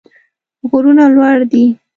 [0.69, 1.63] غرونه لوړ دي.